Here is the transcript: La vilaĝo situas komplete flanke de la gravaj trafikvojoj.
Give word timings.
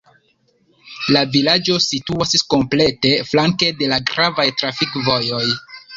La 1.15 1.21
vilaĝo 1.35 1.77
situas 1.87 2.33
komplete 2.53 3.11
flanke 3.33 3.69
de 3.83 3.91
la 3.93 4.03
gravaj 4.13 4.47
trafikvojoj. 4.63 5.45